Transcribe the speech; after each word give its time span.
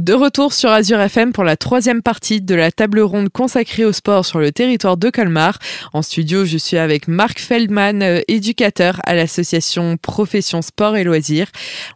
De 0.00 0.14
retour 0.14 0.54
sur 0.54 0.70
Azure 0.70 0.98
FM 0.98 1.30
pour 1.30 1.44
la 1.44 1.58
troisième 1.58 2.00
partie 2.00 2.40
de 2.40 2.54
la 2.54 2.72
table 2.72 3.00
ronde 3.00 3.28
consacrée 3.28 3.84
au 3.84 3.92
sport 3.92 4.24
sur 4.24 4.38
le 4.38 4.50
territoire 4.50 4.96
de 4.96 5.10
Colmar. 5.10 5.58
En 5.92 6.00
studio, 6.00 6.46
je 6.46 6.56
suis 6.56 6.78
avec 6.78 7.06
Marc 7.06 7.38
Feldman, 7.38 8.02
euh, 8.02 8.20
éducateur 8.26 9.02
à 9.04 9.14
l'association 9.14 9.98
Profession 9.98 10.62
Sport 10.62 10.96
et 10.96 11.04
Loisirs. 11.04 11.48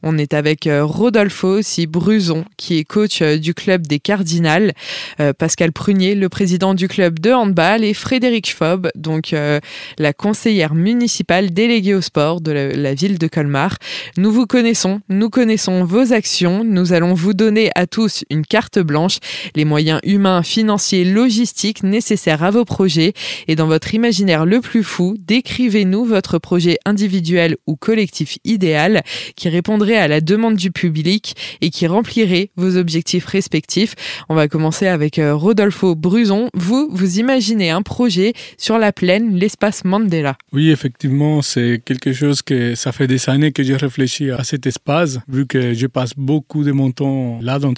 On 0.02 0.18
est 0.18 0.34
avec 0.34 0.66
euh, 0.66 0.84
Rodolfo 0.84 1.48
aussi 1.48 1.86
Bruson, 1.86 2.44
qui 2.58 2.76
est 2.76 2.84
coach 2.84 3.22
euh, 3.22 3.38
du 3.38 3.54
club 3.54 3.86
des 3.86 4.00
Cardinals, 4.00 4.72
Pascal 5.38 5.72
Prunier, 5.72 6.14
le 6.14 6.28
président 6.28 6.74
du 6.74 6.88
club 6.88 7.20
de 7.20 7.32
handball, 7.32 7.84
et 7.84 7.94
Frédéric 7.94 8.48
Schwab, 8.48 8.90
donc 8.94 9.34
la 9.98 10.12
conseillère 10.12 10.74
municipale 10.74 11.52
déléguée 11.52 11.94
au 11.94 12.00
sport 12.00 12.40
de 12.40 12.52
la, 12.52 12.68
la 12.68 12.94
ville 12.94 13.18
de 13.18 13.28
Colmar. 13.28 13.78
Nous 14.16 14.32
vous 14.32 14.46
connaissons, 14.46 15.00
nous 15.08 15.30
connaissons 15.30 15.84
vos 15.84 16.12
actions. 16.12 16.64
Nous 16.64 16.92
allons 16.92 17.14
vous 17.14 17.32
donner 17.32 17.70
à 17.74 17.86
tous 17.94 18.24
une 18.28 18.44
carte 18.44 18.80
blanche, 18.80 19.18
les 19.54 19.64
moyens 19.64 20.00
humains, 20.02 20.42
financiers, 20.42 21.04
logistiques 21.04 21.84
nécessaires 21.84 22.42
à 22.42 22.50
vos 22.50 22.64
projets. 22.64 23.12
Et 23.46 23.54
dans 23.54 23.68
votre 23.68 23.94
imaginaire 23.94 24.46
le 24.46 24.60
plus 24.60 24.82
fou, 24.82 25.14
décrivez-nous 25.20 26.04
votre 26.04 26.40
projet 26.40 26.78
individuel 26.86 27.56
ou 27.68 27.76
collectif 27.76 28.38
idéal 28.44 29.04
qui 29.36 29.48
répondrait 29.48 29.96
à 29.96 30.08
la 30.08 30.20
demande 30.20 30.56
du 30.56 30.72
public 30.72 31.36
et 31.60 31.70
qui 31.70 31.86
remplirait 31.86 32.50
vos 32.56 32.76
objectifs 32.76 33.26
respectifs. 33.26 33.94
On 34.28 34.34
va 34.34 34.48
commencer 34.48 34.88
avec 34.88 35.20
euh, 35.20 35.32
Rodolfo 35.32 35.94
Bruson. 35.94 36.48
Vous, 36.52 36.88
vous 36.90 37.20
imaginez 37.20 37.70
un 37.70 37.82
projet 37.82 38.32
sur 38.58 38.76
la 38.78 38.90
plaine, 38.90 39.36
l'espace 39.36 39.84
Mandela. 39.84 40.36
Oui, 40.52 40.70
effectivement, 40.72 41.42
c'est 41.42 41.80
quelque 41.84 42.12
chose 42.12 42.42
que 42.42 42.74
ça 42.74 42.90
fait 42.90 43.06
des 43.06 43.30
années 43.30 43.52
que 43.52 43.62
j'ai 43.62 43.76
réfléchi 43.76 44.32
à 44.32 44.42
cet 44.42 44.66
espace, 44.66 45.20
vu 45.28 45.46
que 45.46 45.74
je 45.74 45.86
passe 45.86 46.14
beaucoup 46.16 46.64
de 46.64 46.72
mon 46.72 46.90
temps 46.90 47.38
là 47.40 47.60
dans 47.60 47.72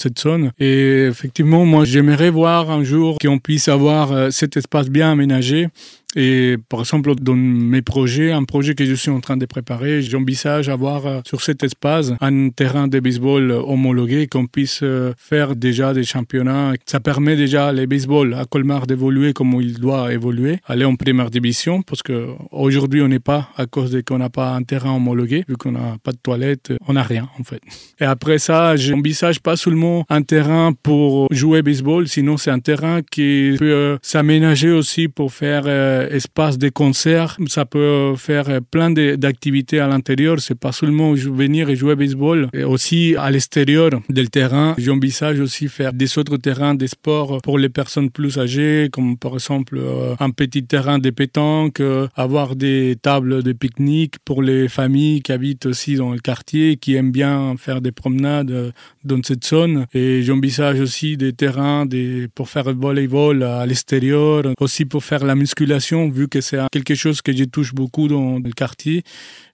Et 0.58 1.06
effectivement, 1.06 1.64
moi, 1.64 1.84
j'aimerais 1.84 2.30
voir 2.30 2.70
un 2.70 2.84
jour 2.84 3.18
qu'on 3.18 3.38
puisse 3.38 3.68
avoir 3.68 4.12
euh, 4.12 4.30
cet 4.30 4.56
espace 4.56 4.88
bien 4.88 5.12
aménagé 5.12 5.68
et 6.16 6.56
par 6.70 6.80
exemple, 6.80 7.14
dans 7.20 7.34
mes 7.36 7.82
projets, 7.82 8.32
un 8.32 8.44
projet 8.44 8.74
que 8.74 8.86
je 8.86 8.94
suis 8.94 9.10
en 9.10 9.20
train 9.20 9.36
de 9.36 9.44
préparer, 9.44 10.00
j'envisage 10.00 10.70
avoir 10.70 11.06
euh, 11.06 11.20
sur 11.26 11.42
cet 11.42 11.62
espace 11.62 12.12
un 12.22 12.48
terrain 12.48 12.88
de 12.88 13.00
baseball 13.00 13.50
homologué 13.50 14.26
qu'on 14.26 14.46
puisse 14.46 14.80
euh, 14.82 15.12
faire 15.18 15.54
déjà 15.54 15.92
des 15.92 16.04
championnats. 16.04 16.72
Ça 16.86 17.00
permet 17.00 17.36
déjà 17.36 17.70
les 17.70 17.86
baseball 17.86 18.32
à 18.32 18.46
Colmar 18.46 18.86
d'évoluer 18.86 19.34
comme 19.34 19.58
il 19.60 19.78
doit 19.78 20.10
évoluer, 20.10 20.56
aller 20.66 20.86
en 20.86 20.96
première 20.96 21.30
division 21.30 21.82
parce 21.82 22.02
que 22.02 22.28
aujourd'hui 22.50 23.02
on 23.02 23.08
n'est 23.08 23.18
pas 23.18 23.50
à 23.58 23.66
cause 23.66 23.90
de 23.90 24.00
qu'on 24.00 24.16
n'a 24.16 24.30
pas 24.30 24.54
un 24.54 24.62
terrain 24.62 24.96
homologué, 24.96 25.44
vu 25.46 25.56
qu'on 25.56 25.72
n'a 25.72 25.98
pas 26.02 26.12
de 26.12 26.18
toilette, 26.22 26.72
on 26.88 26.94
n'a 26.94 27.02
rien 27.02 27.28
en 27.38 27.44
fait. 27.44 27.60
Et 28.00 28.04
après 28.04 28.38
ça, 28.38 28.74
j'envisage 28.76 29.40
pas 29.40 29.56
seulement 29.56 30.06
un 30.08 30.22
terrain 30.22 30.72
pour 30.82 31.28
jouer 31.30 31.60
baseball, 31.60 32.08
sinon 32.08 32.38
c'est 32.38 32.50
un 32.50 32.60
terrain 32.60 33.02
qui 33.02 33.54
peut 33.58 33.70
euh, 33.70 33.98
s'aménager 34.00 34.70
aussi 34.70 35.08
pour 35.08 35.32
faire 35.34 35.66
espace 36.10 36.58
de 36.58 36.68
concert. 36.68 37.36
Ça 37.48 37.64
peut 37.64 38.14
faire 38.16 38.60
plein 38.70 38.90
d'activités 38.90 39.80
à 39.80 39.88
l'intérieur. 39.88 40.40
C'est 40.40 40.58
pas 40.58 40.72
seulement 40.72 41.12
venir 41.14 41.68
et 41.70 41.76
jouer 41.76 41.96
baseball, 41.96 42.48
et 42.52 42.64
aussi 42.64 43.14
à 43.18 43.30
l'extérieur 43.30 43.90
du 44.08 44.28
terrain. 44.28 44.74
J'envisage 44.78 45.40
aussi 45.40 45.68
faire 45.68 45.92
des 45.92 46.18
autres 46.18 46.36
terrains 46.36 46.74
de 46.74 46.86
sport 46.86 47.40
pour 47.42 47.58
les 47.58 47.68
personnes 47.68 48.10
plus 48.10 48.38
âgées, 48.38 48.88
comme 48.92 49.16
par 49.16 49.34
exemple 49.34 49.78
euh, 49.78 50.14
un 50.20 50.30
petit 50.30 50.64
terrain 50.64 50.98
de 50.98 51.10
pétanque, 51.10 51.80
euh, 51.80 52.08
avoir 52.14 52.56
des 52.56 52.96
tables 53.00 53.42
de 53.42 53.52
pique-nique 53.52 54.16
pour 54.24 54.42
les 54.42 54.68
familles 54.68 55.22
qui 55.22 55.32
habitent 55.32 55.66
aussi 55.66 55.96
dans 55.96 56.12
le 56.12 56.18
quartier, 56.18 56.76
qui 56.76 56.94
aiment 56.94 57.12
bien 57.12 57.54
faire 57.58 57.80
des 57.80 57.92
promenades 57.92 58.50
euh, 58.50 58.70
dans 59.04 59.20
cette 59.22 59.44
zone. 59.44 59.86
Et 59.94 60.22
j'envisage 60.22 60.80
aussi 60.80 61.16
des 61.16 61.32
terrains 61.32 61.86
pour 62.34 62.48
faire 62.48 62.64
le 62.64 62.74
volleyball 62.74 63.42
à 63.42 63.64
l'extérieur, 63.66 64.42
aussi 64.60 64.84
pour 64.84 65.02
faire 65.04 65.24
la 65.24 65.34
musculation 65.34 65.85
vu 65.92 66.28
que 66.28 66.40
c'est 66.40 66.58
quelque 66.70 66.94
chose 66.94 67.22
que 67.22 67.36
je 67.36 67.44
touche 67.44 67.74
beaucoup 67.74 68.08
dans 68.08 68.38
le 68.38 68.52
quartier. 68.52 69.02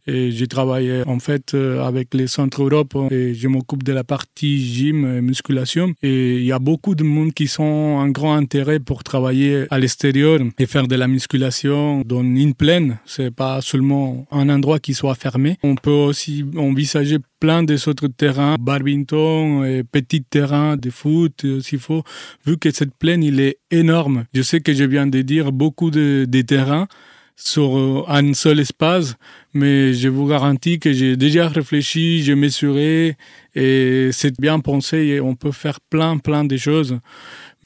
Et 0.07 0.33
j'ai 0.33 0.49
travaillé 0.49 1.03
en 1.07 1.21
fait 1.21 1.55
euh, 1.55 1.83
avec 1.83 2.13
les 2.13 2.27
centres 2.27 2.63
Europe 2.63 2.97
et 3.11 3.35
je 3.35 3.47
m'occupe 3.47 3.85
de 3.85 3.93
la 3.93 4.03
partie 4.03 4.59
gym 4.59 5.05
et 5.17 5.21
musculation. 5.21 5.95
Et 6.03 6.39
il 6.39 6.45
y 6.45 6.53
a 6.53 6.59
beaucoup 6.59 6.95
de 6.95 7.05
monde 7.05 7.33
qui 7.33 7.47
sont 7.47 7.99
un 8.01 8.11
grand 8.11 8.35
intérêt 8.35 8.81
pour 8.81 9.05
travailler 9.05 9.67
à 9.71 9.79
l'extérieur 9.79 10.41
et 10.59 10.67
faire 10.67 10.89
de 10.89 10.97
la 10.97 11.07
musculation 11.07 12.03
dans 12.05 12.23
une 12.23 12.55
plaine. 12.55 12.99
C'est 13.07 13.31
pas 13.31 13.61
seulement 13.61 14.27
un 14.33 14.49
endroit 14.49 14.81
qui 14.81 14.95
soit 14.95 15.15
fermé. 15.15 15.57
On 15.63 15.77
peut 15.77 15.91
aussi 15.91 16.45
envisager 16.57 17.19
plein 17.39 17.63
des 17.63 17.89
autres 17.89 18.09
terrains, 18.09 18.57
badminton 18.59 19.65
et 19.65 19.85
petits 19.85 20.23
terrains 20.23 20.77
de 20.77 20.91
foot 20.91 21.45
s'il 21.61 21.79
faut, 21.79 22.03
vu 22.47 22.57
que 22.57 22.71
cette 22.73 22.95
plaine 22.95 23.23
il 23.23 23.41
est 23.41 23.59
énorme. 23.71 24.25
Je 24.35 24.43
sais 24.43 24.61
que 24.61 24.73
je 24.73 24.85
viens 24.85 25.07
de 25.07 25.23
dire 25.23 25.53
beaucoup 25.53 25.91
de, 25.91 26.27
de 26.29 26.41
terrains 26.43 26.89
sur 27.37 27.77
euh, 27.77 28.05
un 28.09 28.35
seul 28.35 28.61
espace, 28.61 29.15
mais 29.55 29.95
je 29.95 30.09
vous 30.09 30.27
garantis 30.27 30.79
que 30.79 30.93
j'ai 30.93 31.17
déjà 31.17 31.49
réfléchi, 31.49 32.23
j'ai 32.23 32.35
mesuré 32.35 33.17
et 33.55 34.11
c'est 34.13 34.39
bien 34.41 34.61
pensé 34.61 34.99
et 34.99 35.21
on 35.21 35.35
peut 35.35 35.53
faire 35.53 35.81
plein, 35.81 36.19
plein 36.19 36.45
de 36.45 36.57
choses. 36.57 36.99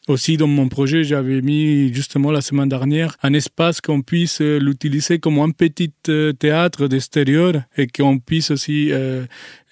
Aussi, 0.09 0.37
dans 0.37 0.47
mon 0.47 0.69
projet, 0.69 1.03
j'avais 1.03 1.43
mis 1.43 1.93
justement 1.93 2.31
la 2.31 2.41
semaine 2.41 2.69
dernière 2.69 3.17
un 3.25 3.33
espace 3.35 3.81
qu'on 3.81 4.03
puisse 4.03 4.41
euh, 4.41 4.59
l'utiliser 4.59 5.19
comme 5.19 5.41
un 5.41 5.51
petit 5.51 5.93
euh, 6.09 6.33
théâtre 6.33 6.87
d'extérieur 6.87 7.55
et 7.77 7.89
qu'on 7.89 8.19
puisse 8.19 8.53
aussi 8.53 8.93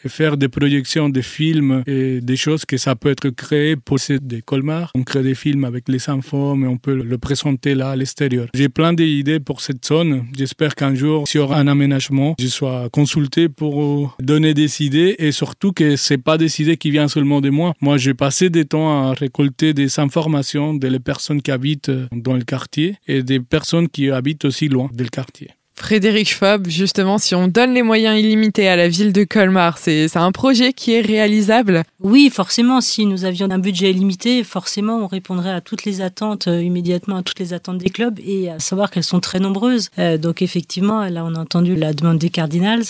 faire 0.09 0.37
des 0.37 0.49
projections 0.49 1.09
de 1.09 1.21
films 1.21 1.83
et 1.87 2.21
des 2.21 2.37
choses 2.37 2.65
que 2.65 2.77
ça 2.77 2.95
peut 2.95 3.11
être 3.11 3.31
créé 3.31 3.77
pour 3.77 3.99
des 4.21 4.43
Colmar. 4.43 4.91
On 4.95 5.03
crée 5.03 5.23
des 5.23 5.35
films 5.35 5.65
avec 5.65 5.89
les 5.89 6.09
enfants, 6.11 6.57
mais 6.57 6.67
on 6.67 6.77
peut 6.77 6.95
le 6.95 7.19
présenter 7.19 7.75
là 7.75 7.91
à 7.91 7.97
l'extérieur. 7.97 8.49
J'ai 8.55 8.69
plein 8.69 8.93
d'idées 8.93 9.41
pour 9.41 9.61
cette 9.61 9.85
zone. 9.85 10.25
J'espère 10.37 10.75
qu'un 10.75 10.95
jour, 10.95 11.29
s'il 11.29 11.41
y 11.41 11.43
aura 11.43 11.59
un 11.59 11.69
aménagement, 11.69 12.35
je 12.39 12.47
sois 12.47 12.89
consulté 12.91 13.49
pour 13.49 14.17
donner 14.21 14.55
des 14.55 14.83
idées 14.83 15.17
et 15.19 15.33
surtout 15.33 15.73
que 15.73 15.97
c'est 15.97 16.19
pas 16.19 16.39
des 16.39 16.61
idées 16.61 16.77
qui 16.77 16.91
viennent 16.91 17.09
seulement 17.09 17.41
de 17.41 17.51
moi. 17.51 17.75
Moi, 17.81 17.97
j'ai 17.97 18.15
passé 18.15 18.51
des 18.51 18.65
temps 18.65 19.09
à 19.09 19.13
récolter 19.13 19.73
des 19.73 20.01
informations 20.01 20.75
des 20.75 20.99
personnes 20.99 21.43
qui 21.43 21.51
habitent 21.51 21.91
dans 22.13 22.35
le 22.35 22.45
quartier 22.45 22.97
et 23.07 23.23
des 23.23 23.41
personnes 23.41 23.89
qui 23.89 24.11
habitent 24.11 24.45
aussi 24.45 24.69
loin 24.69 24.91
du 24.93 25.09
quartier. 25.11 25.51
Frédéric 25.77 26.29
Schwab, 26.29 26.69
justement, 26.69 27.19
si 27.19 27.35
on 27.35 27.49
donne 27.49 27.75
les 27.75 27.83
moyens 27.83 28.19
illimités 28.19 28.69
à 28.69 28.77
la 28.77 28.89
ville 28.89 29.13
de 29.13 29.25
Colmar, 29.25 29.77
c'est 29.77 30.17
un 30.17 30.31
projet 30.31 30.73
qui 30.73 30.93
est 30.93 31.01
réalisable? 31.01 31.83
Oui, 32.01 32.31
forcément. 32.33 32.81
Si 32.81 33.07
nous 33.07 33.25
avions 33.25 33.51
un 33.51 33.59
budget 33.59 33.91
illimité, 33.91 34.45
forcément, 34.45 34.99
on 34.99 35.09
répondrait 35.09 35.51
à 35.51 35.61
toutes 35.61 35.85
les 35.85 36.01
attentes, 36.01 36.47
euh, 36.47 36.63
immédiatement 36.63 37.17
à 37.17 37.23
toutes 37.25 37.41
les 37.41 37.53
attentes 37.53 37.79
des 37.79 37.91
clubs, 37.91 38.21
et 38.25 38.51
à 38.51 38.61
savoir 38.61 38.91
qu'elles 38.91 39.03
sont 39.03 39.19
très 39.19 39.41
nombreuses. 39.41 39.89
Euh, 39.99 40.17
donc, 40.17 40.43
effectivement, 40.43 41.05
là, 41.07 41.25
on 41.25 41.35
a 41.35 41.41
entendu 41.41 41.75
la 41.75 41.93
demande 41.93 42.19
des 42.19 42.31
Cardinals. 42.31 42.85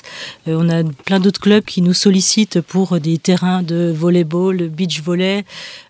Euh, 0.47 0.59
on 0.61 0.69
a 0.69 0.85
plein 0.85 1.21
d'autres 1.21 1.41
clubs 1.41 1.65
qui 1.65 1.81
nous 1.81 1.95
sollicitent 1.95 2.61
pour 2.61 3.01
des 3.01 3.17
terrains 3.17 3.63
de 3.63 3.91
volleyball, 3.97 4.69
beach 4.69 5.03
volley, 5.03 5.45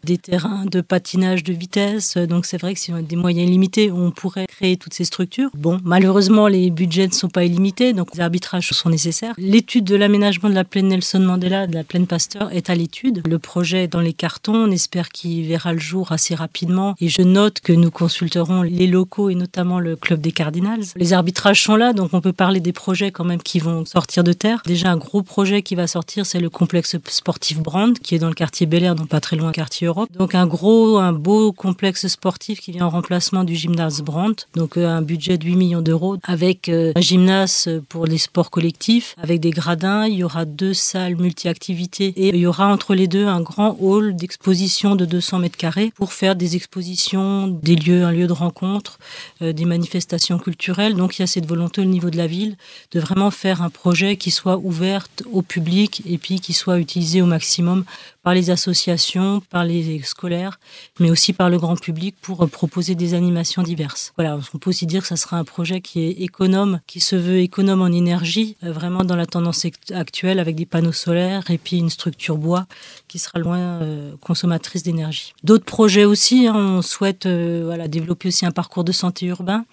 des 0.05 0.19
terrains 0.19 0.65
de 0.65 0.81
patinage 0.81 1.43
de 1.43 1.53
vitesse. 1.53 2.17
Donc, 2.17 2.47
c'est 2.47 2.61
vrai 2.61 2.73
que 2.73 2.81
si 2.81 2.93
on 2.93 2.97
a 2.97 3.03
des 3.03 3.17
moyens 3.17 3.49
illimités, 3.49 3.91
on 3.91 4.13
pourrait 4.13 4.47
créer 4.47 4.77
toutes 4.77 4.95
ces 4.95 5.05
structures. 5.05 5.51
Bon, 5.55 5.81
malheureusement, 5.83 6.47
les 6.47 6.71
budgets 6.71 6.84
budgets 6.85 7.07
ne 7.07 7.13
sont 7.13 7.31
pas 7.31 7.45
illimités, 7.45 7.95
donc 7.95 8.15
les 8.15 8.21
arbitrages 8.21 8.69
sont 8.69 8.91
nécessaires. 8.91 9.33
L'étude 9.39 9.85
de 9.85 9.97
l'aménagement 9.97 10.51
de 10.51 10.55
la 10.55 10.65
plaine 10.65 10.89
Nelson 10.89 11.21
Mandela, 11.21 11.67
de 11.67 11.73
la 11.73 11.83
plaine 11.83 12.07
Pasteur, 12.07 12.53
est 12.53 12.69
à 12.69 12.75
l'étude. 12.75 13.23
Le 13.27 13.39
projet 13.39 13.85
est 13.85 13.89
dans 13.89 14.03
les 14.03 14.13
cartons, 14.13 14.55
on 14.55 14.71
espère 14.71 15.09
qu'il 15.09 15.47
verra 15.47 15.73
le 15.73 15.79
jour 15.79 16.13
assez 16.13 16.35
rapidement. 16.35 16.95
Et 17.01 17.09
je 17.09 17.23
note 17.23 17.61
que 17.61 17.73
nous 17.73 17.91
consulterons 17.91 18.61
les 18.61 18.87
locaux 18.87 19.31
et 19.31 19.35
notamment 19.35 19.81
le 19.81 19.97
club 19.97 20.21
des 20.21 20.33
Cardinals. 20.33 20.85
Les 20.97 21.15
arbitrages 21.15 21.63
sont 21.63 21.77
là, 21.77 21.95
donc 21.95 22.13
on 22.13 22.21
peut 22.21 22.35
parler 22.35 22.61
des 22.61 22.75
projets 22.75 23.11
quand 23.11 23.25
même 23.25 23.43
qui 23.43 23.61
vont 23.61 23.87
sortir 23.87 24.25
de 24.25 24.35
terre. 24.35 24.61
Déjà, 24.67 24.91
un 24.91 24.99
gros 24.99 25.23
projet 25.23 25.63
qui 25.63 25.75
va 25.75 25.87
sortir, 25.87 26.27
c'est 26.27 26.41
le 26.41 26.51
complexe 26.51 26.97
sportif 27.09 27.61
Brand, 27.61 27.99
qui 27.99 28.15
est 28.15 28.19
dans 28.19 28.29
le 28.29 28.35
quartier 28.35 28.67
Bel 28.67 28.85
Air, 28.85 28.95
donc 28.95 29.09
pas 29.09 29.21
très 29.21 29.37
loin, 29.37 29.53
quartier 29.53 29.87
Europe. 29.87 30.11
Donc 30.13 30.35
un 30.35 30.47
gros, 30.47 30.99
un 30.99 31.15
beau 31.15 31.53
complexe 31.53 32.07
sportif 32.09 32.61
qui 32.61 32.73
vient 32.73 32.85
en 32.87 32.91
remplacement 32.91 33.45
du 33.45 33.55
gymnase 33.55 34.03
Brand. 34.03 34.35
Donc 34.55 34.77
euh, 34.77 34.87
un 34.87 35.01
budget 35.01 35.39
de 35.39 35.47
8 35.47 35.57
millions 35.57 35.83
d'euros 35.83 36.17
avec 36.25 36.69
un 36.95 37.01
gymnase 37.01 37.69
pour 37.89 38.07
les 38.07 38.19
sports 38.19 38.51
collectifs 38.51 39.15
avec 39.23 39.41
des 39.41 39.51
gradins. 39.51 40.07
Il 40.07 40.15
y 40.15 40.25
aura 40.25 40.45
deux 40.45 40.75
salles 40.75 41.17
multi-activités 41.17 42.13
et 42.17 42.29
il 42.29 42.37
y 42.37 42.47
aura 42.47 42.67
entre 42.67 42.95
les 42.95 43.09
deux 43.09 43.27
un 43.27 43.41
grand 43.41 43.77
hall 43.81 44.15
d'exposition 44.17 44.97
de 44.97 45.05
200 45.05 45.39
mètres 45.41 45.57
carrés 45.57 45.93
pour 45.95 46.13
faire 46.13 46.37
des 46.37 46.57
expositions, 46.57 47.49
des 47.49 47.77
lieux, 47.77 48.05
un 48.05 48.13
lieu 48.13 48.27
de 48.27 48.33
rencontre, 48.33 48.99
euh, 49.43 49.53
des 49.53 49.65
manifestations 49.65 50.39
culturelles. 50.39 50.95
Donc 50.95 51.19
il 51.19 51.23
y 51.23 51.25
a 51.25 51.27
cette 51.27 51.47
volonté 51.47 51.81
au 51.81 51.85
niveau 51.85 52.11
de 52.11 52.17
la 52.17 52.27
ville 52.27 52.57
de 52.93 53.01
vraiment 53.01 53.31
faire 53.31 53.63
un 53.63 53.71
projet 53.71 54.17
qui 54.17 54.31
soit 54.31 54.59
ouvert 54.59 55.09
au 55.33 55.43
public 55.43 56.03
et 56.07 56.19
puis 56.19 56.41
qui 56.41 56.53
soit 56.53 56.79
utilisé 56.79 57.23
au 57.23 57.27
maximum 57.27 57.85
par 58.25 58.35
les 58.35 58.51
associations, 58.51 59.41
par 59.51 59.65
les 59.65 60.03
scolaires, 60.03 60.59
mais 60.99 61.11
aussi 61.11 61.33
par 61.33 61.51
le 61.51 61.59
grand 61.59 61.79
public 61.79 62.17
pour 62.21 62.49
proposer 62.49 62.95
des 62.95 63.15
animations 63.15 63.63
diverses. 63.63 64.13
Voilà, 64.17 64.39
on 64.55 64.59
peut 64.59 64.71
aussi 64.71 64.87
dire 64.87 65.03
que 65.03 65.09
ça 65.09 65.17
sera 65.17 65.37
un 65.37 65.45
projet 65.45 65.81
qui 65.81 66.01
est 66.03 66.11
économe, 66.23 66.81
qui 66.87 67.01
se 67.01 67.15
veut 67.15 67.39
économe 67.39 67.83
en 67.83 67.89
énergie, 67.89 68.57
vraiment 68.63 69.05
dans 69.05 69.15
la 69.15 69.27
tendance 69.27 69.67
actuelle 69.93 70.41
avec 70.41 70.57
des 70.57 70.67
panneaux 70.67 70.93
solaires 70.93 71.51
et 71.51 71.59
puis 71.59 71.79
une 71.79 71.91
structure 71.91 72.39
bois 72.39 72.67
qui 73.07 73.19
sera 73.19 73.39
loin 73.39 73.81
consommatrice 74.21 74.83
d'énergie. 74.83 75.35
D'autres 75.45 75.67
projets 75.67 76.05
aussi, 76.05 76.47
hein, 76.47 76.57
on 76.57 76.83
souhaite 76.83 77.27
voilà, 77.27 77.89
développer 77.89 78.29
aussi 78.29 78.47
un 78.47 78.51
parcours 78.51 78.85
de 78.85 78.93
santé 78.93 79.27
urbain 79.27 79.67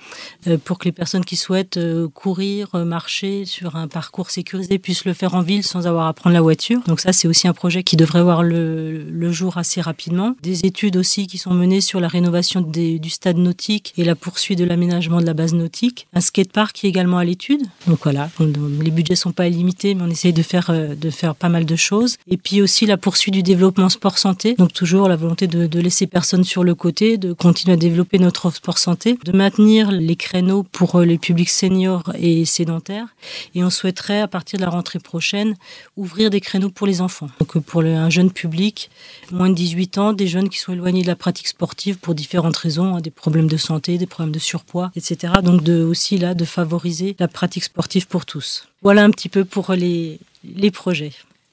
pour 0.65 0.77
que 0.77 0.86
les 0.86 0.92
personnes 0.92 1.24
qui 1.24 1.38
souhaitent 1.38 1.80
courir, 2.13 2.75
marcher 2.75 3.45
sur 3.45 3.77
un 3.77 3.88
parcours 3.88 4.30
sécurisé 4.30 4.77
puissent 4.77 5.06
le 5.06 5.13
faire 5.13 5.36
en 5.36 5.42
ville 5.42 5.63
sans 5.63 5.88
avoir 5.88 6.07
à 6.07 6.13
prendre 6.13 6.33
la 6.33 6.42
voiture. 6.42 6.81
Donc 6.88 7.00
ça, 7.00 7.13
c'est 7.13 7.30
aussi 7.30 7.47
un 7.47 7.54
projet 7.54 7.83
qui 7.83 7.95
devrait 7.95 8.21
voir 8.21 8.40
le, 8.43 9.31
jour 9.31 9.57
assez 9.57 9.79
rapidement. 9.79 10.35
Des 10.41 10.65
études 10.65 10.97
aussi 10.97 11.27
qui 11.27 11.38
sont 11.38 11.53
menées 11.53 11.79
sur 11.79 11.99
la 11.99 12.07
rénovation 12.07 12.61
du 12.61 13.09
stade 13.09 13.38
nautique 13.38 13.93
et 13.97 14.03
la 14.03 14.15
poursuite 14.15 14.59
de 14.59 14.65
l'aménagement 14.65 15.21
de 15.21 15.25
la 15.25 15.33
base 15.33 15.53
nautique. 15.53 16.07
Un 16.13 16.19
skatepark 16.19 16.75
qui 16.75 16.88
est 16.88 16.89
également 16.89 17.17
à 17.17 17.23
l'étude. 17.23 17.61
Donc 17.88 17.99
voilà, 18.03 18.29
les 18.39 18.91
budgets 18.91 19.15
sont 19.15 19.31
pas 19.31 19.47
illimités, 19.47 19.95
mais 19.95 20.03
on 20.03 20.09
essaye 20.09 20.33
de 20.33 20.41
faire, 20.41 20.69
euh, 20.69 20.95
de 20.95 21.09
faire 21.09 21.35
pas 21.35 21.49
mal 21.49 21.65
de 21.65 21.75
choses. 21.75 22.17
Et 22.27 22.38
puis 22.38 22.61
aussi 22.61 22.85
la 22.85 22.97
poursuite 22.97 23.33
du 23.33 23.43
développement 23.43 23.89
sport-santé. 23.89 24.55
Donc 24.55 24.73
toujours 24.73 25.07
la 25.07 25.15
volonté 25.15 25.47
de, 25.47 25.65
de 25.65 25.79
laisser 25.79 26.07
personne 26.07 26.44
sur 26.44 26.63
le 26.63 26.75
côté, 26.75 27.17
de 27.17 27.31
continuer 27.33 27.73
à 27.73 27.77
développer 27.77 28.19
notre 28.19 28.51
sport-santé, 28.51 29.17
de 29.23 29.31
maintenir 29.31 29.91
les 29.91 30.15
créneaux 30.15 30.63
pour 30.63 30.95
euh, 30.95 31.05
les 31.05 31.17
publics 31.17 31.49
seniors 31.49 32.03
et 32.19 32.44
sédentaires. 32.45 33.07
Et 33.55 33.63
on 33.63 33.69
souhaiterait, 33.69 34.21
à 34.21 34.27
partir 34.27 34.59
de 34.59 34.65
la 34.65 34.69
rentrée 34.69 34.99
prochaine, 34.99 35.55
ouvrir 35.95 36.29
des 36.29 36.41
créneaux 36.41 36.69
pour 36.69 36.87
les 36.87 37.01
enfants. 37.01 37.29
Donc 37.39 37.59
pour 37.59 37.81
un 37.81 38.09
jeune 38.09 38.31
public, 38.31 38.89
moins 39.31 39.50
de 39.50 39.56
18 39.56 39.98
ans, 39.98 40.13
des 40.13 40.28
jeunes 40.28 40.50
qui 40.50 40.60
sont 40.60 40.74
éloignés 40.74 41.04
de 41.04 41.07
la 41.07 41.16
pratique 41.16 41.48
sportive 41.48 41.98
pour 41.98 42.16
différentes 42.16 42.57
raisons, 42.57 42.95
hein, 42.95 43.01
des 43.01 43.12
problèmes 43.12 43.48
de 43.48 43.57
santé, 43.57 43.98
des 43.98 44.07
problèmes 44.07 44.33
de 44.33 44.39
surpoids, 44.39 44.92
etc. 44.95 45.33
Donc 45.44 45.63
de, 45.63 45.83
aussi 45.83 46.18
là, 46.18 46.33
de 46.33 46.45
favoriser 46.45 47.16
la 47.19 47.28
pratique 47.28 47.63
sportive 47.63 48.07
pour 48.07 48.25
tous. 48.25 48.68
Voilà 48.81 49.04
un 49.04 49.12
petit 49.12 49.30
peu 49.30 49.45
pour 49.45 49.74
les, 49.74 50.19
les 50.44 50.72
projets. 50.72 51.12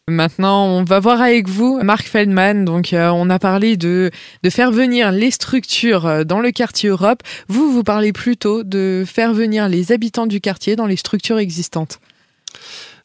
Maintenant, 0.08 0.66
on 0.66 0.84
va 0.84 1.00
voir 1.00 1.20
avec 1.20 1.48
vous 1.48 1.80
Marc 1.82 2.06
Feldman. 2.06 2.64
Donc, 2.64 2.92
euh, 2.92 3.10
on 3.10 3.28
a 3.28 3.38
parlé 3.38 3.76
de, 3.76 4.10
de 4.42 4.50
faire 4.50 4.72
venir 4.72 5.12
les 5.12 5.30
structures 5.30 6.06
euh, 6.06 6.24
dans 6.24 6.40
le 6.40 6.50
quartier 6.50 6.88
Europe. 6.88 7.22
Vous, 7.48 7.70
vous 7.70 7.84
parlez 7.84 8.12
plutôt 8.12 8.62
de 8.62 9.04
faire 9.06 9.34
venir 9.34 9.68
les 9.68 9.92
habitants 9.92 10.26
du 10.26 10.40
quartier 10.40 10.76
dans 10.76 10.86
les 10.86 10.96
structures 10.96 11.38
existantes. 11.38 12.00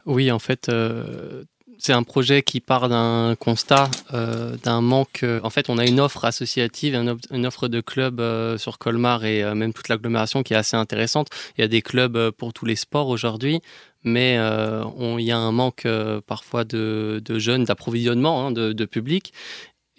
Oui, 0.05 0.31
en 0.31 0.39
fait, 0.39 0.69
euh, 0.69 1.43
c'est 1.77 1.93
un 1.93 2.03
projet 2.03 2.41
qui 2.41 2.59
part 2.59 2.89
d'un 2.89 3.35
constat, 3.39 3.89
euh, 4.13 4.55
d'un 4.63 4.81
manque. 4.81 5.25
En 5.43 5.49
fait, 5.49 5.69
on 5.69 5.77
a 5.77 5.85
une 5.85 5.99
offre 5.99 6.25
associative, 6.25 6.95
une 7.31 7.45
offre 7.45 7.67
de 7.67 7.81
clubs 7.81 8.19
euh, 8.19 8.57
sur 8.57 8.77
Colmar 8.77 9.25
et 9.25 9.43
même 9.55 9.73
toute 9.73 9.89
l'agglomération 9.89 10.43
qui 10.43 10.53
est 10.53 10.57
assez 10.57 10.77
intéressante. 10.77 11.27
Il 11.57 11.61
y 11.61 11.63
a 11.63 11.67
des 11.67 11.81
clubs 11.81 12.31
pour 12.31 12.53
tous 12.53 12.65
les 12.65 12.75
sports 12.75 13.09
aujourd'hui, 13.09 13.61
mais 14.03 14.35
il 14.35 15.25
y 15.25 15.31
a 15.31 15.37
un 15.37 15.51
manque 15.51 15.87
parfois 16.27 16.63
de, 16.63 17.21
jeunes, 17.37 17.65
d'approvisionnement 17.65 18.47
hein, 18.47 18.51
de, 18.51 18.85
public. 18.85 19.33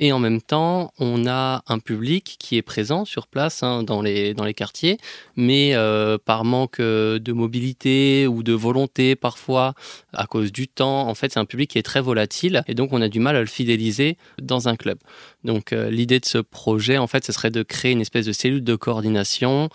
Et 0.00 0.12
en 0.12 0.19
même 0.19 0.43
temps, 0.43 0.93
on 0.99 1.26
a 1.26 1.62
un 1.69 1.79
public 1.79 2.37
qui 2.41 2.56
est 2.56 2.62
présent 2.62 3.05
sur 3.05 3.29
place 3.29 3.62
hein, 3.62 3.85
dans, 3.85 4.02
les, 4.02 4.35
dans 4.35 4.44
les 4.44 4.55
quartiers, 4.55 4.99
mais 5.37 5.75
euh, 5.75 6.19
par 6.19 6.44
manque 6.44 6.81
euh, 6.81 7.20
de 7.20 7.32
mobilité 7.32 8.26
ou 8.26 8.43
de 8.43 8.52
volonté 8.52 9.14
parfois, 9.14 9.75
à 10.12 10.26
cause 10.26 10.50
du 10.50 10.67
temps, 10.67 11.08
en 11.08 11.14
fait, 11.14 11.32
c'est 11.32 11.38
un 11.38 11.44
public 11.44 11.70
qui 11.70 11.79
est 11.79 11.85
très 11.85 12.00
volatile 12.00 12.64
et 12.67 12.75
donc 12.75 12.93
on 12.93 13.00
a 13.00 13.08
du 13.08 13.20
mal 13.20 13.37
à 13.37 13.41
le 13.41 13.46
fidéliser 13.46 14.17
dans 14.43 14.67
un 14.67 14.75
club. 14.75 14.99
Donc 15.44 15.73
euh, 15.73 15.91
l'idée 15.91 16.19
de 16.19 16.26
ce 16.26 16.38
projet, 16.38 16.99
en 16.99 17.06
fait, 17.06 17.25
ce 17.25 17.31
serait 17.31 17.50
de 17.50 17.62
créer 17.62 17.93
une 17.93 18.00
espèce 18.00 18.26
de 18.26 18.32
cellule 18.32 18.64
de 18.64 18.75
coordination 18.75 19.69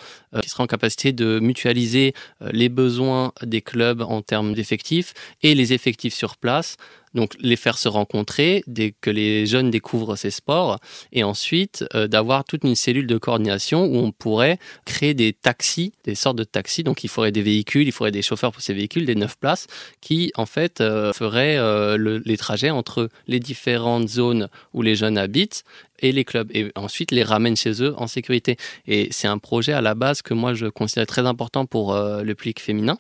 qui 0.43 0.49
serait 0.49 0.63
en 0.63 0.67
capacité 0.67 1.11
de 1.11 1.39
mutualiser 1.39 2.13
les 2.51 2.69
besoins 2.69 3.31
des 3.41 3.61
clubs 3.61 4.01
en 4.01 4.21
termes 4.21 4.53
d'effectifs 4.53 5.13
et 5.41 5.55
les 5.55 5.73
effectifs 5.73 6.13
sur 6.13 6.37
place 6.37 6.77
donc 7.13 7.33
les 7.39 7.55
faire 7.55 7.77
se 7.77 7.87
rencontrer 7.87 8.63
dès 8.67 8.93
que 9.01 9.09
les 9.09 9.45
jeunes 9.45 9.71
découvrent 9.71 10.15
ces 10.15 10.31
sports 10.31 10.79
et 11.11 11.23
ensuite 11.23 11.85
euh, 11.95 12.07
d'avoir 12.07 12.43
toute 12.43 12.63
une 12.63 12.75
cellule 12.75 13.07
de 13.07 13.17
coordination 13.17 13.85
où 13.85 13.97
on 13.97 14.11
pourrait 14.11 14.59
créer 14.85 15.13
des 15.13 15.33
taxis, 15.33 15.93
des 16.03 16.15
sortes 16.15 16.37
de 16.37 16.43
taxis. 16.43 16.83
Donc 16.83 17.03
il 17.03 17.07
faudrait 17.07 17.31
des 17.31 17.41
véhicules, 17.41 17.87
il 17.87 17.91
faudrait 17.91 18.11
des 18.11 18.21
chauffeurs 18.21 18.51
pour 18.51 18.61
ces 18.61 18.73
véhicules, 18.73 19.05
des 19.05 19.15
neuf 19.15 19.37
places 19.37 19.67
qui 20.01 20.31
en 20.35 20.45
fait 20.45 20.81
euh, 20.81 21.13
feraient 21.13 21.57
euh, 21.57 22.21
les 22.25 22.37
trajets 22.37 22.69
entre 22.69 23.09
les 23.27 23.39
différentes 23.39 24.07
zones 24.07 24.49
où 24.73 24.81
les 24.81 24.95
jeunes 24.95 25.17
habitent 25.17 25.63
et 26.01 26.11
les 26.11 26.23
clubs 26.23 26.49
et 26.53 26.71
ensuite 26.75 27.11
les 27.11 27.23
ramènent 27.23 27.57
chez 27.57 27.81
eux 27.83 27.93
en 27.97 28.07
sécurité. 28.07 28.57
Et 28.87 29.09
c'est 29.11 29.27
un 29.27 29.37
projet 29.37 29.73
à 29.73 29.81
la 29.81 29.95
base 29.95 30.21
que 30.21 30.33
moi 30.33 30.53
je 30.53 30.67
considère 30.67 31.07
très 31.07 31.25
important 31.25 31.65
pour 31.65 31.93
le 31.93 32.33
public 32.35 32.61
féminin 32.61 32.97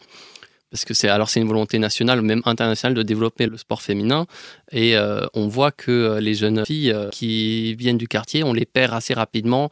parce 0.71 0.85
que 0.85 0.93
c'est 0.93 1.09
alors 1.09 1.29
c'est 1.29 1.39
une 1.39 1.47
volonté 1.47 1.79
nationale, 1.79 2.21
même 2.21 2.41
internationale, 2.45 2.93
de 2.93 3.03
développer 3.03 3.47
le 3.47 3.57
sport 3.57 3.81
féminin. 3.81 4.25
Et 4.71 4.95
euh, 4.95 5.25
on 5.33 5.47
voit 5.47 5.71
que 5.71 5.91
euh, 5.91 6.19
les 6.19 6.35
jeunes 6.35 6.65
filles 6.65 6.91
euh, 6.91 7.09
qui 7.09 7.75
viennent 7.75 7.97
du 7.97 8.07
quartier, 8.07 8.43
on 8.43 8.53
les 8.53 8.65
perd 8.65 8.93
assez 8.93 9.13
rapidement, 9.13 9.69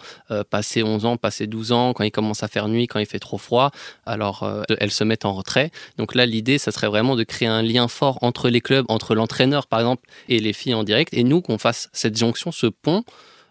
passé 0.50 0.84
11 0.84 1.06
ans, 1.06 1.18
passé 1.18 1.48
12 1.48 1.72
ans, 1.72 1.94
quand 1.94 2.04
il 2.04 2.12
commence 2.12 2.44
à 2.44 2.48
faire 2.48 2.68
nuit, 2.68 2.88
quand 2.88 3.00
il 3.00 3.06
fait 3.06 3.20
trop 3.20 3.38
froid, 3.38 3.72
alors 4.06 4.50
elles 4.80 4.92
se 4.92 5.04
mettent 5.04 5.26
en 5.26 5.34
retrait. 5.34 5.72
Donc 5.98 6.16
là, 6.16 6.26
l'idée, 6.26 6.58
ça 6.58 6.72
serait 6.72 6.88
vraiment 6.88 7.16
de 7.16 7.24
créer 7.24 7.48
un 7.48 7.62
lien 7.62 7.88
fort 7.88 8.18
entre 8.22 8.50
les 8.50 8.62
clubs, 8.62 8.86
entre 8.90 9.16
l'entraîneur 9.16 9.68
par 9.68 9.80
exemple 9.80 10.08
et 10.30 10.40
les 10.40 10.54
filles 10.54 10.74
en 10.74 10.84
direct, 10.84 11.14
et 11.14 11.24
nous 11.24 11.42
qu'on 11.42 11.58
fasse 11.58 11.90
cette 11.94 12.18
jonction, 12.18 12.52
ce 12.52 12.68
pont 12.68 13.04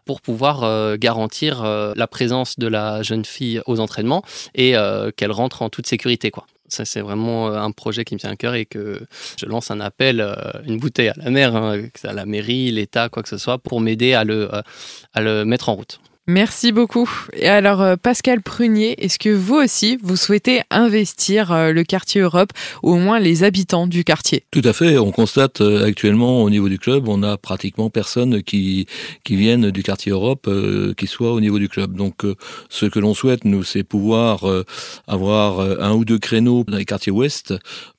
pour 0.06 0.22
pouvoir 0.22 0.96
garantir 0.96 1.62
la 1.62 2.06
présence 2.06 2.58
de 2.58 2.66
la 2.66 3.02
jeune 3.02 3.24
fille 3.24 3.60
aux 3.66 3.80
entraînements 3.80 4.22
et 4.54 4.74
qu'elle 5.16 5.32
rentre 5.32 5.62
en 5.62 5.68
toute 5.68 5.86
sécurité 5.86 6.30
quoi. 6.30 6.46
C'est 6.68 7.00
vraiment 7.00 7.48
euh, 7.48 7.58
un 7.58 7.70
projet 7.70 8.04
qui 8.04 8.14
me 8.14 8.20
tient 8.20 8.30
à 8.30 8.36
cœur 8.36 8.54
et 8.54 8.64
que 8.66 9.00
je 9.38 9.46
lance 9.46 9.70
un 9.70 9.80
appel, 9.80 10.20
euh, 10.20 10.34
une 10.66 10.78
bouteille 10.78 11.08
à 11.08 11.14
la 11.16 11.30
mer, 11.30 11.54
hein, 11.54 11.82
à 12.02 12.12
la 12.12 12.26
mairie, 12.26 12.70
l'État, 12.72 13.08
quoi 13.08 13.22
que 13.22 13.28
ce 13.28 13.38
soit, 13.38 13.58
pour 13.58 13.80
m'aider 13.80 14.14
euh, 14.14 14.62
à 15.14 15.20
le 15.20 15.44
mettre 15.44 15.68
en 15.68 15.74
route. 15.74 16.00
Merci 16.28 16.72
beaucoup. 16.72 17.08
Et 17.34 17.46
alors, 17.46 17.80
euh, 17.80 17.94
Pascal 17.94 18.42
Prunier, 18.42 19.04
est-ce 19.04 19.16
que 19.16 19.28
vous 19.28 19.54
aussi, 19.54 19.96
vous 20.02 20.16
souhaitez 20.16 20.62
investir 20.70 21.52
euh, 21.52 21.70
le 21.70 21.84
quartier 21.84 22.20
Europe, 22.20 22.50
au 22.82 22.96
moins 22.96 23.20
les 23.20 23.44
habitants 23.44 23.86
du 23.86 24.02
quartier? 24.02 24.42
Tout 24.50 24.62
à 24.64 24.72
fait. 24.72 24.98
On 24.98 25.12
constate 25.12 25.60
euh, 25.60 25.86
actuellement 25.86 26.42
au 26.42 26.50
niveau 26.50 26.68
du 26.68 26.80
club, 26.80 27.06
on 27.06 27.22
a 27.22 27.36
pratiquement 27.36 27.90
personne 27.90 28.42
qui, 28.42 28.86
qui 29.22 29.36
viennent 29.36 29.70
du 29.70 29.84
quartier 29.84 30.10
Europe, 30.10 30.50
qui 30.96 31.06
soit 31.06 31.32
au 31.32 31.40
niveau 31.40 31.60
du 31.60 31.68
club. 31.68 31.94
Donc, 31.94 32.22
ce 32.68 32.86
que 32.86 32.98
l'on 32.98 33.14
souhaite, 33.14 33.44
nous, 33.44 33.62
c'est 33.62 33.84
pouvoir 33.84 34.44
avoir 35.06 35.60
un 35.60 35.92
ou 35.92 36.04
deux 36.04 36.18
créneaux 36.18 36.64
dans 36.66 36.76
les 36.76 36.84
quartiers 36.84 37.12
ouest 37.12 37.54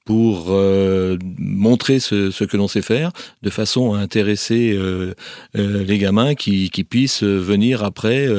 pour 0.08 0.46
euh, 0.52 1.18
montrer 1.38 2.00
ce, 2.00 2.32
ce, 2.32 2.46
que 2.46 2.56
l'on 2.56 2.70
sait 2.70 2.82
faire, 2.82 3.12
de 3.44 3.50
façon 3.50 3.94
à 3.94 4.00
intéresser 4.00 4.72
euh, 4.74 5.14
euh, 5.58 5.84
les 5.84 5.98
gamins 5.98 6.34
qui, 6.34 6.70
qui, 6.70 6.86
puissent 6.86 7.24
venir 7.24 7.84
après 7.84 8.30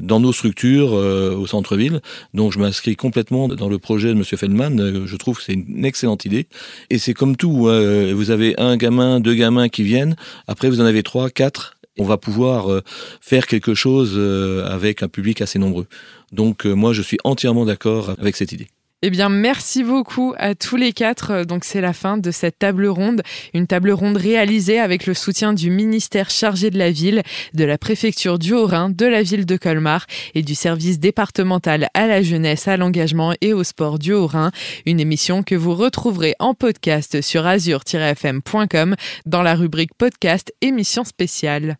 dans 0.00 0.20
nos 0.20 0.32
structures 0.32 0.92
au 0.92 1.46
centre-ville. 1.46 2.00
Donc 2.32 2.52
je 2.52 2.58
m'inscris 2.58 2.96
complètement 2.96 3.48
dans 3.48 3.68
le 3.68 3.78
projet 3.78 4.08
de 4.08 4.14
M. 4.14 4.24
Feldman. 4.24 5.04
Je 5.04 5.16
trouve 5.16 5.36
que 5.36 5.42
c'est 5.42 5.52
une 5.52 5.84
excellente 5.84 6.24
idée. 6.24 6.46
Et 6.88 6.96
c'est 6.96 7.12
comme 7.12 7.36
tout, 7.36 7.68
hein. 7.68 8.14
vous 8.14 8.30
avez 8.30 8.58
un 8.58 8.78
gamin, 8.78 9.20
deux 9.20 9.34
gamins 9.34 9.68
qui 9.68 9.82
viennent, 9.82 10.16
après 10.46 10.70
vous 10.70 10.80
en 10.80 10.86
avez 10.86 11.02
trois, 11.02 11.28
quatre. 11.28 11.74
On 11.98 12.04
va 12.04 12.16
pouvoir 12.16 12.80
faire 13.20 13.46
quelque 13.46 13.74
chose 13.74 14.18
avec 14.64 15.02
un 15.02 15.08
public 15.08 15.42
assez 15.42 15.58
nombreux. 15.58 15.86
Donc 16.32 16.64
moi 16.64 16.94
je 16.94 17.02
suis 17.02 17.18
entièrement 17.24 17.66
d'accord 17.66 18.14
avec 18.18 18.36
cette 18.36 18.52
idée. 18.52 18.68
Eh 19.00 19.10
bien, 19.10 19.28
merci 19.28 19.84
beaucoup 19.84 20.34
à 20.38 20.56
tous 20.56 20.74
les 20.74 20.92
quatre. 20.92 21.44
Donc, 21.44 21.62
c'est 21.62 21.80
la 21.80 21.92
fin 21.92 22.18
de 22.18 22.32
cette 22.32 22.58
table 22.58 22.88
ronde. 22.88 23.22
Une 23.54 23.68
table 23.68 23.92
ronde 23.92 24.16
réalisée 24.16 24.80
avec 24.80 25.06
le 25.06 25.14
soutien 25.14 25.52
du 25.52 25.70
ministère 25.70 26.30
chargé 26.30 26.70
de 26.70 26.78
la 26.78 26.90
ville, 26.90 27.22
de 27.54 27.62
la 27.62 27.78
préfecture 27.78 28.40
du 28.40 28.54
Haut-Rhin, 28.54 28.90
de 28.90 29.06
la 29.06 29.22
ville 29.22 29.46
de 29.46 29.56
Colmar 29.56 30.04
et 30.34 30.42
du 30.42 30.56
service 30.56 30.98
départemental 30.98 31.88
à 31.94 32.08
la 32.08 32.22
jeunesse, 32.22 32.66
à 32.66 32.76
l'engagement 32.76 33.34
et 33.40 33.52
au 33.52 33.62
sport 33.62 34.00
du 34.00 34.12
Haut-Rhin. 34.12 34.50
Une 34.84 34.98
émission 34.98 35.44
que 35.44 35.54
vous 35.54 35.76
retrouverez 35.76 36.34
en 36.40 36.54
podcast 36.54 37.20
sur 37.22 37.46
azur-fm.com 37.46 38.96
dans 39.26 39.42
la 39.42 39.54
rubrique 39.54 39.94
podcast 39.96 40.52
émission 40.60 41.04
spéciale. 41.04 41.76